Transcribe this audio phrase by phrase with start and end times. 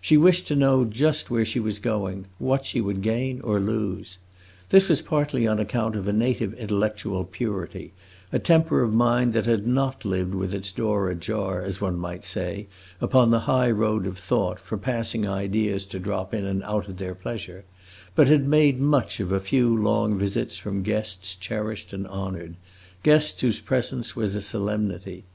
[0.00, 4.18] She wished to know just where she was going what she would gain or lose.
[4.70, 7.92] This was partly on account of a native intellectual purity,
[8.32, 12.24] a temper of mind that had not lived with its door ajar, as one might
[12.24, 12.66] say,
[13.00, 16.98] upon the high road of thought, for passing ideas to drop in and out at
[16.98, 17.64] their pleasure;
[18.16, 22.56] but had made much of a few long visits from guests cherished and honored
[23.04, 25.26] guests whose presence was a solemnity.